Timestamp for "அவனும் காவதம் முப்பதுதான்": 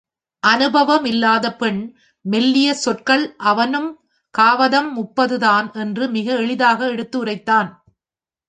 3.43-5.73